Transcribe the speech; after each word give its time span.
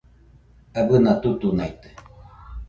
Abɨna 0.79 1.13
tutunaite 1.21 1.89